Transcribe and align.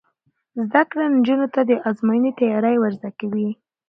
زده 0.67 0.81
کړه 0.89 1.05
نجونو 1.15 1.47
ته 1.53 1.61
د 1.69 1.71
ازموینې 1.89 2.31
تیاری 2.39 2.75
ور 2.79 2.91
زده 2.99 3.09
کوي. 3.19 3.49